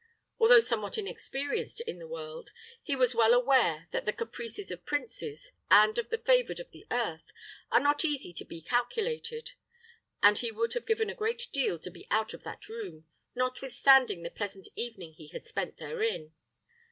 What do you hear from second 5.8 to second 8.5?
of the favored of the earth, are not easy to